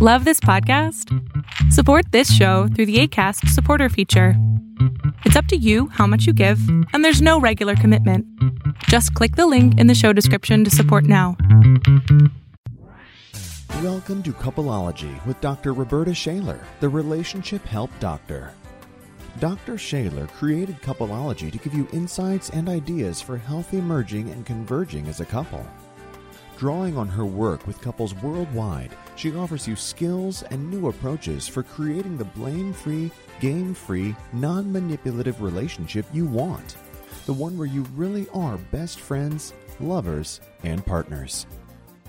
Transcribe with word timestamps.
Love 0.00 0.24
this 0.24 0.38
podcast? 0.38 1.12
Support 1.72 2.12
this 2.12 2.32
show 2.32 2.68
through 2.68 2.86
the 2.86 3.00
ACAST 3.00 3.48
supporter 3.48 3.88
feature. 3.88 4.34
It's 5.24 5.34
up 5.34 5.46
to 5.46 5.56
you 5.56 5.88
how 5.88 6.06
much 6.06 6.24
you 6.24 6.32
give, 6.32 6.60
and 6.92 7.04
there's 7.04 7.20
no 7.20 7.40
regular 7.40 7.74
commitment. 7.74 8.24
Just 8.84 9.12
click 9.14 9.34
the 9.34 9.48
link 9.48 9.76
in 9.76 9.88
the 9.88 9.96
show 9.96 10.12
description 10.12 10.62
to 10.62 10.70
support 10.70 11.02
now. 11.02 11.36
Welcome 13.82 14.22
to 14.22 14.32
Coupleology 14.32 15.26
with 15.26 15.40
Dr. 15.40 15.72
Roberta 15.72 16.14
Shaler, 16.14 16.60
the 16.78 16.88
relationship 16.88 17.64
help 17.64 17.90
doctor. 17.98 18.52
Dr. 19.40 19.76
Shaler 19.76 20.28
created 20.28 20.80
Coupleology 20.80 21.50
to 21.50 21.58
give 21.58 21.74
you 21.74 21.88
insights 21.92 22.50
and 22.50 22.68
ideas 22.68 23.20
for 23.20 23.36
healthy 23.36 23.80
merging 23.80 24.30
and 24.30 24.46
converging 24.46 25.08
as 25.08 25.18
a 25.18 25.26
couple. 25.26 25.66
Drawing 26.58 26.98
on 26.98 27.06
her 27.06 27.24
work 27.24 27.68
with 27.68 27.80
couples 27.80 28.16
worldwide, 28.16 28.90
she 29.14 29.32
offers 29.32 29.68
you 29.68 29.76
skills 29.76 30.42
and 30.50 30.68
new 30.68 30.88
approaches 30.88 31.46
for 31.46 31.62
creating 31.62 32.18
the 32.18 32.24
blame 32.24 32.72
free, 32.72 33.12
game 33.38 33.72
free, 33.72 34.16
non 34.32 34.72
manipulative 34.72 35.40
relationship 35.40 36.04
you 36.12 36.26
want. 36.26 36.74
The 37.26 37.32
one 37.32 37.56
where 37.56 37.68
you 37.68 37.82
really 37.94 38.26
are 38.34 38.56
best 38.72 38.98
friends, 38.98 39.54
lovers, 39.78 40.40
and 40.64 40.84
partners. 40.84 41.46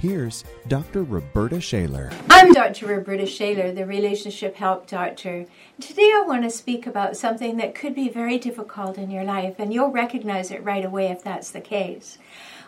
Here's 0.00 0.42
Dr. 0.66 1.04
Roberta 1.04 1.60
Shaler. 1.60 2.10
I'm 2.28 2.52
Dr. 2.52 2.86
Roberta 2.86 3.26
Shaler, 3.26 3.70
the 3.70 3.86
Relationship 3.86 4.56
Help 4.56 4.88
Doctor. 4.88 5.46
Today 5.78 6.10
I 6.12 6.24
want 6.26 6.42
to 6.42 6.50
speak 6.50 6.88
about 6.88 7.16
something 7.16 7.58
that 7.58 7.76
could 7.76 7.94
be 7.94 8.08
very 8.08 8.38
difficult 8.38 8.98
in 8.98 9.12
your 9.12 9.22
life, 9.22 9.60
and 9.60 9.72
you'll 9.72 9.92
recognize 9.92 10.50
it 10.50 10.64
right 10.64 10.84
away 10.84 11.12
if 11.12 11.22
that's 11.22 11.52
the 11.52 11.60
case. 11.60 12.18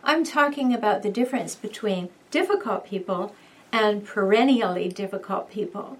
I'm 0.07 0.23
talking 0.23 0.75
about 0.75 1.03
the 1.03 1.11
difference 1.11 1.55
between 1.55 2.11
difficult 2.31 2.85
people 2.85 3.35
and 3.73 4.05
perennially 4.05 4.91
difficult 4.91 5.51
people. 5.51 5.97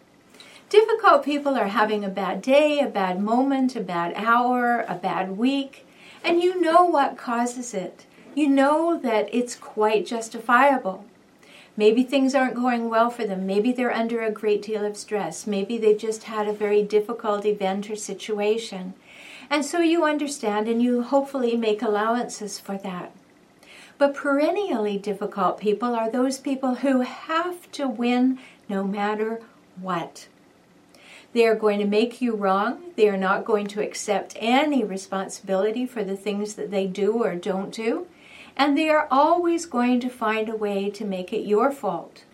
Difficult 0.69 1.25
people 1.25 1.57
are 1.57 1.69
having 1.69 2.05
a 2.05 2.11
bad 2.11 2.43
day, 2.43 2.81
a 2.81 2.87
bad 2.87 3.23
moment, 3.23 3.75
a 3.75 3.81
bad 3.81 4.13
hour, 4.15 4.85
a 4.87 4.95
bad 4.95 5.39
week, 5.39 5.87
and 6.23 6.43
you 6.43 6.61
know 6.61 6.85
what 6.85 7.17
causes 7.17 7.73
it. 7.73 8.05
You 8.35 8.47
know 8.49 8.99
that 8.99 9.31
it's 9.33 9.57
quite 9.57 10.05
justifiable. 10.05 11.07
Maybe 11.75 12.03
things 12.03 12.35
aren't 12.35 12.57
going 12.57 12.91
well 12.91 13.09
for 13.09 13.25
them. 13.25 13.47
Maybe 13.47 13.73
they're 13.73 13.91
under 13.91 14.21
a 14.21 14.31
great 14.31 14.61
deal 14.61 14.85
of 14.85 14.99
stress. 14.99 15.47
Maybe 15.47 15.79
they've 15.79 15.97
just 15.97 16.25
had 16.25 16.47
a 16.47 16.53
very 16.53 16.83
difficult 16.83 17.47
event 17.47 17.89
or 17.89 17.97
situation. 17.97 18.93
And 19.49 19.65
so 19.65 19.79
you 19.79 20.05
understand 20.05 20.69
and 20.69 20.83
you 20.83 21.03
hopefully 21.03 21.57
make 21.57 21.81
allowances 21.81 22.59
for 22.59 22.77
that. 22.79 23.11
But 24.05 24.13
perennially 24.13 24.99
difficult 24.99 25.59
people 25.59 25.95
are 25.95 26.11
those 26.11 26.37
people 26.37 26.75
who 26.75 27.01
have 27.01 27.73
to 27.73 27.89
win 27.89 28.39
no 28.69 28.85
matter 28.85 29.41
what. 29.81 30.29
They 31.33 31.47
are 31.47 31.55
going 31.55 31.79
to 31.79 31.87
make 31.87 32.21
you 32.21 32.37
wrong. 32.37 32.83
They 32.97 33.09
are 33.09 33.17
not 33.17 33.47
going 33.47 33.67
to 33.69 33.83
accept 33.83 34.37
any 34.39 34.85
responsibility 34.85 35.87
for 35.87 36.05
the 36.05 36.19
things 36.19 36.53
that 36.57 36.71
they 36.71 36.87
do 36.87 37.15
or 37.25 37.35
don't 37.35 37.73
do. 37.73 38.07
And 38.59 38.77
they 38.77 38.91
are 38.91 39.09
always 39.11 39.65
going 39.65 40.01
to 40.01 40.11
find 40.11 40.51
a 40.51 40.55
way 40.55 40.91
to 40.91 41.05
make 41.07 41.33
it 41.33 41.47
your 41.47 41.73
fault. 41.73 42.25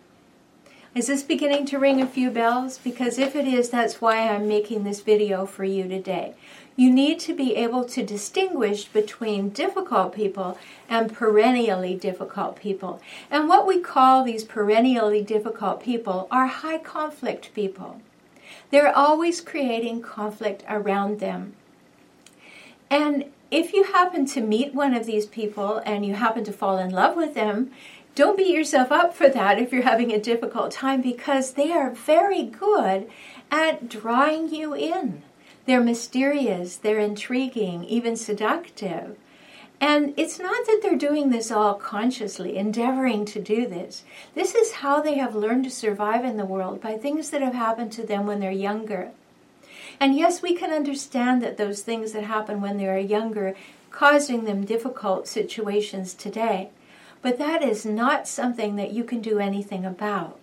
Is 1.01 1.07
this 1.07 1.23
beginning 1.23 1.65
to 1.65 1.79
ring 1.79 2.03
a 2.03 2.07
few 2.07 2.31
bells? 2.31 2.77
Because 2.77 3.19
if 3.19 3.35
it 3.35 3.47
is, 3.47 3.71
that's 3.71 4.03
why 4.03 4.19
I'm 4.19 4.47
making 4.47 4.85
this 4.85 5.01
video 5.01 5.47
for 5.47 5.65
you 5.65 5.89
today. 5.89 6.35
You 6.77 6.93
need 6.93 7.19
to 7.21 7.35
be 7.35 7.57
able 7.57 7.85
to 7.85 8.05
distinguish 8.05 8.85
between 8.85 9.49
difficult 9.49 10.13
people 10.13 10.59
and 10.91 11.11
perennially 11.11 11.95
difficult 11.95 12.57
people. 12.57 13.01
And 13.31 13.49
what 13.49 13.67
we 13.67 13.81
call 13.81 14.23
these 14.23 14.45
perennially 14.45 15.23
difficult 15.23 15.83
people 15.83 16.29
are 16.31 16.49
high 16.49 16.77
conflict 16.77 17.55
people. 17.55 18.03
They're 18.71 18.95
always 18.95 19.41
creating 19.41 20.03
conflict 20.03 20.65
around 20.69 21.19
them. 21.19 21.55
And 22.91 23.33
if 23.51 23.73
you 23.73 23.85
happen 23.85 24.27
to 24.27 24.43
meet 24.43 24.75
one 24.75 24.95
of 24.95 25.07
these 25.07 25.25
people 25.25 25.81
and 25.87 26.05
you 26.05 26.15
happen 26.15 26.45
to 26.45 26.53
fall 26.53 26.77
in 26.77 26.91
love 26.91 27.17
with 27.17 27.35
them, 27.35 27.71
don't 28.21 28.37
beat 28.37 28.55
yourself 28.55 28.93
up 28.93 29.15
for 29.15 29.31
that 29.31 29.59
if 29.59 29.73
you're 29.73 29.81
having 29.81 30.13
a 30.13 30.21
difficult 30.21 30.71
time 30.71 31.01
because 31.01 31.55
they 31.55 31.73
are 31.73 31.89
very 31.89 32.43
good 32.43 33.09
at 33.51 33.89
drawing 33.89 34.55
you 34.55 34.75
in. 34.75 35.23
They're 35.65 35.81
mysterious, 35.81 36.77
they're 36.77 36.99
intriguing, 36.99 37.83
even 37.85 38.17
seductive. 38.17 39.17
And 39.81 40.13
it's 40.19 40.39
not 40.39 40.67
that 40.67 40.81
they're 40.83 40.99
doing 40.99 41.31
this 41.31 41.51
all 41.51 41.73
consciously, 41.73 42.59
endeavoring 42.59 43.25
to 43.25 43.41
do 43.41 43.67
this. 43.67 44.05
This 44.35 44.55
is 44.55 44.73
how 44.73 45.01
they 45.01 45.15
have 45.15 45.35
learned 45.35 45.65
to 45.65 45.71
survive 45.71 46.23
in 46.23 46.37
the 46.37 46.45
world 46.45 46.83
by 46.83 46.99
things 46.99 47.31
that 47.31 47.41
have 47.41 47.55
happened 47.55 47.91
to 47.93 48.07
them 48.07 48.27
when 48.27 48.41
they're 48.41 48.51
younger. 48.51 49.13
And 49.99 50.15
yes, 50.15 50.43
we 50.43 50.55
can 50.55 50.73
understand 50.73 51.43
that 51.43 51.57
those 51.57 51.81
things 51.81 52.13
that 52.13 52.25
happen 52.25 52.61
when 52.61 52.77
they 52.77 52.87
are 52.87 52.99
younger 52.99 53.57
causing 53.91 54.45
them 54.45 54.67
difficult 54.67 55.27
situations 55.27 56.13
today. 56.13 56.69
But 57.23 57.39
that 57.39 57.63
is 57.63 57.85
not 57.85 58.27
something 58.27 58.77
that 58.77 58.93
you 58.93 59.05
can 59.05 59.21
do 59.21 59.39
anything 59.39 59.85
about. 59.85 60.39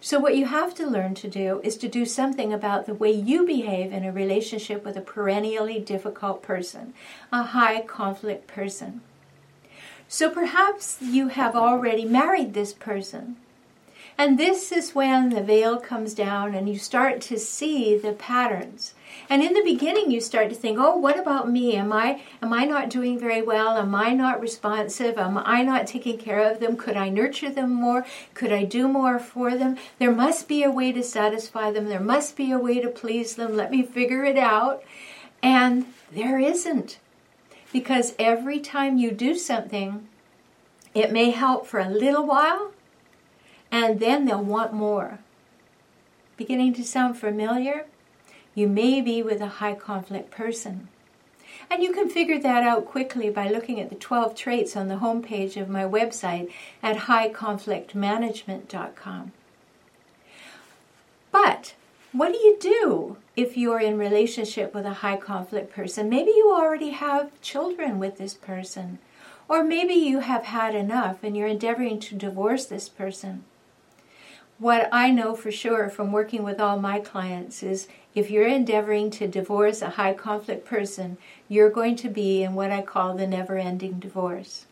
So, 0.00 0.20
what 0.20 0.36
you 0.36 0.46
have 0.46 0.74
to 0.76 0.86
learn 0.86 1.14
to 1.16 1.28
do 1.28 1.60
is 1.64 1.76
to 1.78 1.88
do 1.88 2.04
something 2.04 2.52
about 2.52 2.86
the 2.86 2.94
way 2.94 3.10
you 3.10 3.44
behave 3.44 3.92
in 3.92 4.04
a 4.04 4.12
relationship 4.12 4.84
with 4.84 4.96
a 4.96 5.00
perennially 5.00 5.80
difficult 5.80 6.42
person, 6.42 6.94
a 7.32 7.42
high 7.42 7.80
conflict 7.80 8.46
person. 8.46 9.00
So, 10.06 10.30
perhaps 10.30 10.98
you 11.00 11.28
have 11.28 11.56
already 11.56 12.04
married 12.04 12.54
this 12.54 12.72
person 12.72 13.36
and 14.18 14.36
this 14.36 14.72
is 14.72 14.96
when 14.96 15.30
the 15.30 15.40
veil 15.40 15.78
comes 15.78 16.12
down 16.12 16.54
and 16.54 16.68
you 16.68 16.76
start 16.76 17.20
to 17.20 17.38
see 17.38 17.96
the 17.96 18.12
patterns. 18.12 18.94
And 19.30 19.42
in 19.42 19.54
the 19.54 19.62
beginning 19.62 20.10
you 20.10 20.20
start 20.20 20.48
to 20.48 20.56
think, 20.56 20.76
"Oh, 20.78 20.96
what 20.96 21.18
about 21.18 21.48
me? 21.48 21.76
Am 21.76 21.92
I 21.92 22.20
am 22.42 22.52
I 22.52 22.64
not 22.64 22.90
doing 22.90 23.18
very 23.18 23.40
well? 23.40 23.76
Am 23.76 23.94
I 23.94 24.12
not 24.12 24.40
responsive? 24.40 25.16
Am 25.16 25.38
I 25.38 25.62
not 25.62 25.86
taking 25.86 26.18
care 26.18 26.40
of 26.40 26.58
them? 26.58 26.76
Could 26.76 26.96
I 26.96 27.08
nurture 27.08 27.48
them 27.48 27.72
more? 27.72 28.04
Could 28.34 28.52
I 28.52 28.64
do 28.64 28.88
more 28.88 29.18
for 29.18 29.52
them? 29.54 29.76
There 29.98 30.12
must 30.12 30.48
be 30.48 30.62
a 30.64 30.70
way 30.70 30.90
to 30.92 31.02
satisfy 31.02 31.70
them. 31.70 31.88
There 31.88 32.00
must 32.00 32.36
be 32.36 32.50
a 32.50 32.58
way 32.58 32.80
to 32.80 32.88
please 32.88 33.36
them. 33.36 33.56
Let 33.56 33.70
me 33.70 33.82
figure 33.82 34.24
it 34.24 34.36
out." 34.36 34.82
And 35.42 35.86
there 36.10 36.38
isn't. 36.38 36.98
Because 37.72 38.14
every 38.18 38.58
time 38.58 38.98
you 38.98 39.10
do 39.10 39.36
something, 39.36 40.08
it 40.94 41.12
may 41.12 41.30
help 41.30 41.66
for 41.66 41.80
a 41.80 41.88
little 41.88 42.24
while, 42.24 42.72
and 43.70 44.00
then 44.00 44.24
they'll 44.24 44.42
want 44.42 44.72
more. 44.72 45.18
Beginning 46.36 46.74
to 46.74 46.84
sound 46.84 47.16
familiar? 47.18 47.86
You 48.54 48.68
may 48.68 49.00
be 49.00 49.22
with 49.22 49.40
a 49.40 49.46
high 49.46 49.74
conflict 49.74 50.30
person. 50.30 50.88
And 51.70 51.82
you 51.82 51.92
can 51.92 52.08
figure 52.08 52.38
that 52.40 52.62
out 52.62 52.86
quickly 52.86 53.30
by 53.30 53.48
looking 53.48 53.80
at 53.80 53.90
the 53.90 53.96
12 53.96 54.34
traits 54.34 54.76
on 54.76 54.88
the 54.88 54.96
homepage 54.96 55.60
of 55.60 55.68
my 55.68 55.84
website 55.84 56.50
at 56.82 56.96
highconflictmanagement.com. 56.96 59.32
But 61.30 61.74
what 62.12 62.32
do 62.32 62.38
you 62.38 62.56
do 62.58 63.18
if 63.36 63.54
you're 63.56 63.80
in 63.80 63.98
relationship 63.98 64.74
with 64.74 64.86
a 64.86 64.94
high 64.94 65.16
conflict 65.16 65.72
person? 65.72 66.08
Maybe 66.08 66.30
you 66.30 66.50
already 66.52 66.90
have 66.90 67.38
children 67.42 67.98
with 67.98 68.18
this 68.18 68.34
person. 68.34 68.98
Or 69.48 69.62
maybe 69.62 69.94
you 69.94 70.20
have 70.20 70.44
had 70.44 70.74
enough 70.74 71.22
and 71.22 71.36
you're 71.36 71.48
endeavoring 71.48 72.00
to 72.00 72.14
divorce 72.14 72.64
this 72.66 72.88
person 72.88 73.44
what 74.58 74.88
I 74.90 75.10
know 75.10 75.34
for 75.34 75.52
sure 75.52 75.88
from 75.88 76.10
working 76.10 76.42
with 76.42 76.60
all 76.60 76.78
my 76.78 76.98
clients 76.98 77.62
is 77.62 77.86
if 78.14 78.30
you're 78.30 78.46
endeavoring 78.46 79.10
to 79.12 79.28
divorce 79.28 79.82
a 79.82 79.90
high 79.90 80.14
conflict 80.14 80.66
person, 80.66 81.16
you're 81.48 81.70
going 81.70 81.94
to 81.96 82.08
be 82.08 82.42
in 82.42 82.54
what 82.54 82.72
I 82.72 82.82
call 82.82 83.14
the 83.14 83.26
never 83.26 83.56
ending 83.56 84.00
divorce. 84.00 84.66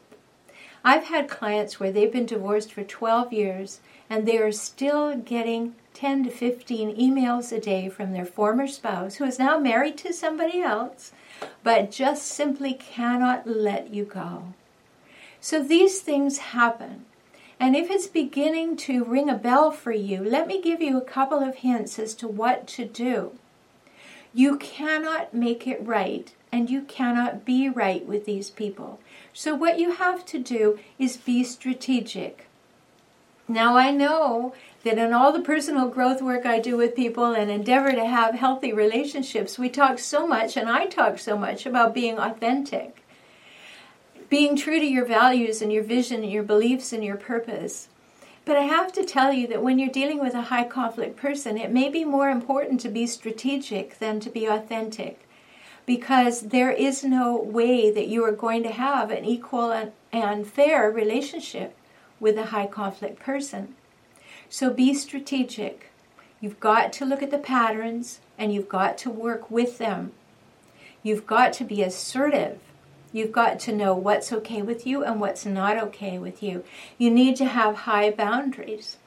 I've 0.84 1.04
had 1.04 1.28
clients 1.28 1.78
where 1.78 1.92
they've 1.92 2.12
been 2.12 2.26
divorced 2.26 2.72
for 2.72 2.82
12 2.82 3.32
years 3.32 3.80
and 4.10 4.26
they 4.26 4.38
are 4.38 4.52
still 4.52 5.16
getting 5.16 5.74
10 5.94 6.24
to 6.24 6.30
15 6.30 6.96
emails 6.96 7.52
a 7.52 7.60
day 7.60 7.88
from 7.88 8.12
their 8.12 8.26
former 8.26 8.66
spouse 8.66 9.16
who 9.16 9.24
is 9.24 9.38
now 9.38 9.58
married 9.58 9.96
to 9.98 10.12
somebody 10.12 10.60
else 10.60 11.12
but 11.62 11.90
just 11.90 12.26
simply 12.26 12.74
cannot 12.74 13.46
let 13.46 13.92
you 13.92 14.04
go. 14.04 14.52
So 15.40 15.62
these 15.62 16.00
things 16.00 16.38
happen. 16.38 17.04
And 17.58 17.74
if 17.74 17.90
it's 17.90 18.06
beginning 18.06 18.76
to 18.78 19.04
ring 19.04 19.30
a 19.30 19.34
bell 19.34 19.70
for 19.70 19.92
you, 19.92 20.22
let 20.22 20.46
me 20.46 20.60
give 20.60 20.82
you 20.82 20.98
a 20.98 21.04
couple 21.04 21.38
of 21.38 21.56
hints 21.56 21.98
as 21.98 22.14
to 22.16 22.28
what 22.28 22.66
to 22.68 22.84
do. 22.84 23.32
You 24.34 24.58
cannot 24.58 25.32
make 25.32 25.66
it 25.66 25.84
right, 25.84 26.34
and 26.52 26.68
you 26.68 26.82
cannot 26.82 27.46
be 27.46 27.70
right 27.70 28.04
with 28.06 28.26
these 28.26 28.50
people. 28.50 29.00
So, 29.32 29.54
what 29.54 29.78
you 29.78 29.92
have 29.92 30.26
to 30.26 30.38
do 30.38 30.78
is 30.98 31.16
be 31.16 31.42
strategic. 31.42 32.46
Now, 33.48 33.76
I 33.76 33.90
know 33.90 34.52
that 34.84 34.98
in 34.98 35.14
all 35.14 35.32
the 35.32 35.40
personal 35.40 35.88
growth 35.88 36.20
work 36.20 36.44
I 36.44 36.58
do 36.58 36.76
with 36.76 36.94
people 36.94 37.32
and 37.32 37.50
endeavor 37.50 37.92
to 37.92 38.04
have 38.04 38.34
healthy 38.34 38.72
relationships, 38.72 39.58
we 39.58 39.70
talk 39.70 39.98
so 39.98 40.26
much, 40.26 40.56
and 40.56 40.68
I 40.68 40.86
talk 40.86 41.18
so 41.18 41.38
much 41.38 41.64
about 41.64 41.94
being 41.94 42.18
authentic 42.18 43.05
being 44.28 44.56
true 44.56 44.78
to 44.78 44.86
your 44.86 45.04
values 45.04 45.62
and 45.62 45.72
your 45.72 45.82
vision 45.82 46.22
and 46.22 46.32
your 46.32 46.42
beliefs 46.42 46.92
and 46.92 47.04
your 47.04 47.16
purpose. 47.16 47.88
But 48.44 48.56
I 48.56 48.62
have 48.62 48.92
to 48.92 49.04
tell 49.04 49.32
you 49.32 49.46
that 49.48 49.62
when 49.62 49.78
you're 49.78 49.88
dealing 49.88 50.20
with 50.20 50.34
a 50.34 50.42
high 50.42 50.64
conflict 50.64 51.16
person, 51.16 51.58
it 51.58 51.72
may 51.72 51.88
be 51.88 52.04
more 52.04 52.30
important 52.30 52.80
to 52.80 52.88
be 52.88 53.06
strategic 53.06 53.98
than 53.98 54.20
to 54.20 54.30
be 54.30 54.46
authentic 54.46 55.26
because 55.84 56.42
there 56.42 56.70
is 56.70 57.04
no 57.04 57.36
way 57.36 57.90
that 57.90 58.08
you 58.08 58.24
are 58.24 58.32
going 58.32 58.62
to 58.64 58.72
have 58.72 59.10
an 59.10 59.24
equal 59.24 59.72
and, 60.12 60.46
fair 60.46 60.90
relationship 60.90 61.76
with 62.18 62.36
a 62.38 62.46
high 62.46 62.66
conflict 62.66 63.20
person. 63.20 63.74
So 64.48 64.70
be 64.70 64.94
strategic. 64.94 65.90
You've 66.40 66.60
got 66.60 66.92
to 66.94 67.04
look 67.04 67.22
at 67.22 67.30
the 67.30 67.38
patterns 67.38 68.20
and 68.38 68.52
you've 68.52 68.68
got 68.68 68.96
to 68.98 69.10
work 69.10 69.50
with 69.50 69.78
them. 69.78 70.12
You've 71.02 71.26
got 71.26 71.52
to 71.54 71.64
be 71.64 71.82
assertive. 71.82 72.60
You've 73.16 73.32
got 73.32 73.58
to 73.60 73.72
know 73.72 73.94
what's 73.94 74.30
okay 74.30 74.60
with 74.60 74.86
you 74.86 75.02
and 75.02 75.18
what's 75.18 75.46
not 75.46 75.78
okay 75.78 76.18
with 76.18 76.42
you. 76.42 76.64
You 76.98 77.10
need 77.10 77.36
to 77.36 77.46
have 77.46 77.74
high 77.74 78.10
boundaries. 78.10 78.98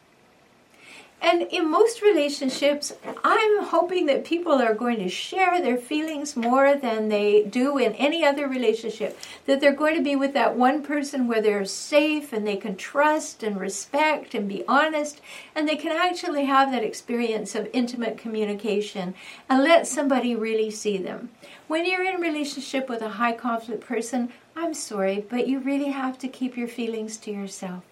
And 1.21 1.42
in 1.44 1.69
most 1.69 2.01
relationships, 2.01 2.94
I'm 3.25 3.63
hoping 3.63 4.06
that 4.06 4.24
people 4.24 4.54
are 4.54 4.74
going 4.74 5.00
to 5.00 5.10
share 5.10 5.62
their 5.62 5.77
feelings 5.77 6.38
more 6.38 6.75
than 6.75 7.10
they 7.10 7.44
do 7.44 7.77
in 7.77 7.94
any 7.95 8.24
other 8.24 8.48
relationship. 8.48 9.19
That 9.45 9.60
they're 9.60 9.74
going 9.74 9.95
to 9.95 10.04
be 10.04 10.16
with 10.16 10.33
that 10.33 10.56
one 10.56 10.81
person 10.81 11.27
where 11.27 11.42
they're 11.42 11.66
safe 11.66 12.31
and 12.31 12.48
they 12.48 12.56
can 12.56 12.77
trust 12.77 13.44
and 13.44 13.60
respect 13.60 14.33
and 14.33 14.48
be 14.48 14.63
honest, 14.66 15.19
and 15.54 15.68
they 15.68 15.75
can 15.75 15.92
actually 15.92 16.45
have 16.45 16.71
that 16.71 16.83
experience 16.83 17.54
of 17.54 17.69
intimate 17.74 18.18
communication 18.18 19.13
and 19.50 19.62
let 19.62 19.88
somebody 19.88 20.36
really 20.36 20.71
see 20.71 20.98
them. 20.98 21.30
When 21.68 21.86
you're 21.86 22.06
in 22.06 22.16
a 22.16 22.19
relationship 22.19 22.88
with 22.88 23.01
a 23.01 23.10
high 23.10 23.33
conflict 23.33 23.86
person, 23.86 24.31
I'm 24.56 24.74
sorry, 24.74 25.25
but 25.30 25.48
you 25.48 25.60
really 25.60 25.92
have 25.92 26.18
to 26.19 26.30
keep 26.30 26.56
your 26.56 26.68
feelings 26.68 27.18
to 27.18 27.31
yourself. 27.31 27.83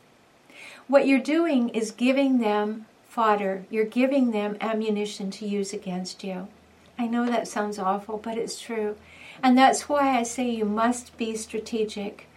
What 0.88 1.06
you're 1.06 1.20
doing 1.20 1.70
is 1.70 1.92
giving 1.92 2.40
them 2.40 2.86
fodder. 3.18 3.66
You're 3.72 3.84
giving 3.84 4.30
them 4.30 4.58
ammunition 4.62 5.32
to 5.32 5.48
use 5.48 5.74
against 5.74 6.24
you. 6.24 6.48
I 7.00 7.08
know 7.08 7.26
that 7.26 7.48
sounds 7.48 7.80
awful, 7.80 8.20
but 8.20 8.38
it's 8.38 8.62
true. 8.62 8.96
And 9.42 9.58
that's 9.58 9.90
why 9.90 10.16
I 10.16 10.22
say 10.22 10.48
you 10.48 10.66
must 10.66 11.18
be 11.18 11.36
strategic. 11.36 12.28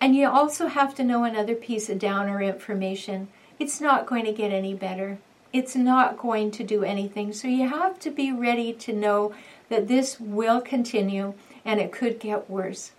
And 0.00 0.16
you 0.16 0.26
also 0.26 0.68
have 0.68 0.94
to 0.94 1.04
know 1.04 1.24
another 1.24 1.54
piece 1.54 1.90
of 1.90 1.98
downer 1.98 2.40
information. 2.40 3.28
It's 3.58 3.78
not 3.78 4.06
going 4.06 4.24
to 4.24 4.32
get 4.32 4.52
any 4.52 4.72
better. 4.72 5.18
It's 5.52 5.76
not 5.76 6.16
going 6.16 6.50
to 6.52 6.64
do 6.64 6.82
anything. 6.82 7.34
So 7.34 7.46
you 7.46 7.68
have 7.68 7.98
to 8.00 8.10
be 8.10 8.32
ready 8.32 8.72
to 8.72 8.92
know 8.94 9.34
that 9.68 9.86
this 9.86 10.18
will 10.18 10.62
continue 10.62 11.34
and 11.62 11.78
it 11.78 11.92
could 11.92 12.20
get 12.20 12.48
worse. 12.48 12.92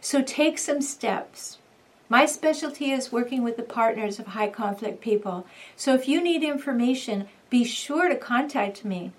So 0.00 0.22
take 0.22 0.56
some 0.56 0.80
steps. 0.80 1.58
My 2.10 2.26
specialty 2.26 2.90
is 2.90 3.12
working 3.12 3.44
with 3.44 3.56
the 3.56 3.62
partners 3.62 4.18
of 4.18 4.26
high 4.26 4.50
conflict 4.50 5.00
people. 5.00 5.46
So 5.76 5.94
if 5.94 6.08
you 6.08 6.20
need 6.20 6.42
information, 6.42 7.28
be 7.50 7.62
sure 7.62 8.08
to 8.08 8.16
contact 8.16 8.84
me. 8.84 9.12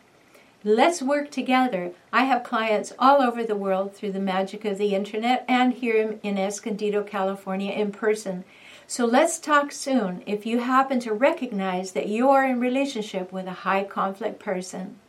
Let's 0.66 1.02
work 1.02 1.32
together. 1.32 1.94
I 2.12 2.26
have 2.26 2.44
clients 2.44 2.92
all 3.00 3.22
over 3.22 3.46
the 3.46 3.56
world 3.56 3.96
through 3.96 4.12
the 4.12 4.20
magic 4.20 4.66
of 4.66 4.78
the 4.78 4.94
internet 4.94 5.46
and 5.48 5.72
here 5.72 6.20
in 6.22 6.38
Escondido, 6.38 7.02
California 7.02 7.72
in 7.72 7.94
person. 7.94 8.44
So 8.88 9.06
let's 9.06 9.40
talk 9.40 9.72
soon 9.72 10.22
if 10.26 10.46
you 10.46 10.60
happen 10.60 11.00
to 11.00 11.14
recognize 11.14 11.94
that 11.94 12.10
you're 12.10 12.44
in 12.44 12.60
relationship 12.60 13.32
with 13.32 13.48
a 13.48 13.64
high 13.64 13.86
conflict 13.86 14.38
person. 14.38 15.00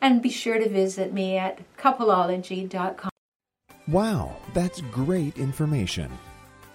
And 0.00 0.22
be 0.22 0.30
sure 0.30 0.58
to 0.58 0.70
visit 0.70 1.12
me 1.12 1.36
at 1.36 1.60
coupleology.com. 1.76 3.10
Wow, 3.86 4.36
that's 4.54 4.80
great 4.80 5.36
information. 5.36 6.10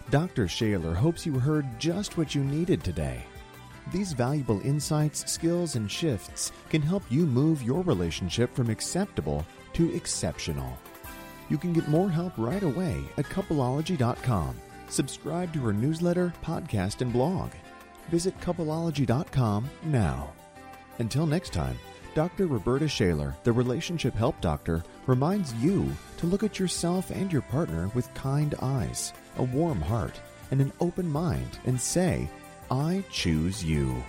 Dr. 0.09 0.47
Shaler 0.47 0.93
hopes 0.93 1.25
you 1.25 1.39
heard 1.39 1.65
just 1.79 2.17
what 2.17 2.35
you 2.35 2.43
needed 2.43 2.83
today. 2.83 3.23
These 3.91 4.13
valuable 4.13 4.61
insights, 4.61 5.31
skills, 5.31 5.75
and 5.75 5.89
shifts 5.89 6.51
can 6.69 6.81
help 6.81 7.03
you 7.09 7.25
move 7.25 7.61
your 7.61 7.81
relationship 7.83 8.53
from 8.55 8.69
acceptable 8.69 9.45
to 9.73 9.93
exceptional. 9.95 10.77
You 11.49 11.57
can 11.57 11.73
get 11.73 11.87
more 11.87 12.09
help 12.09 12.33
right 12.37 12.63
away 12.63 13.03
at 13.17 13.25
coupleology.com. 13.25 14.55
Subscribe 14.89 15.53
to 15.53 15.59
her 15.65 15.73
newsletter, 15.73 16.33
podcast, 16.43 17.01
and 17.01 17.11
blog. 17.11 17.51
Visit 18.09 18.39
coupleology.com 18.39 19.69
now. 19.83 20.33
Until 20.99 21.27
next 21.27 21.53
time, 21.53 21.77
Dr. 22.15 22.47
Roberta 22.47 22.87
Shaler, 22.87 23.35
the 23.43 23.51
Relationship 23.51 24.15
Help 24.15 24.39
Doctor, 24.39 24.85
reminds 25.05 25.53
you 25.55 25.91
to 26.15 26.25
look 26.25 26.43
at 26.43 26.57
yourself 26.57 27.11
and 27.11 27.31
your 27.31 27.41
partner 27.41 27.91
with 27.93 28.11
kind 28.13 28.55
eyes, 28.61 29.11
a 29.37 29.43
warm 29.43 29.81
heart, 29.81 30.17
and 30.49 30.61
an 30.61 30.71
open 30.79 31.09
mind 31.09 31.59
and 31.65 31.79
say, 31.79 32.29
I 32.71 33.03
choose 33.11 33.65
you. 33.65 34.01